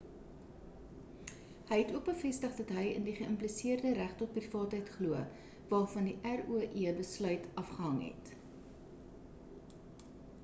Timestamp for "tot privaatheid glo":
4.21-5.19